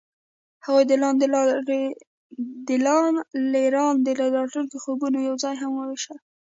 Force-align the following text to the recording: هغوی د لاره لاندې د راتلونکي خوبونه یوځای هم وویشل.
هغوی 0.65 0.83
د 2.67 2.71
لاره 2.81 3.69
لاندې 3.75 4.11
د 4.17 4.35
راتلونکي 4.35 4.77
خوبونه 4.83 5.17
یوځای 5.19 5.55
هم 5.61 5.71
وویشل. 5.75 6.17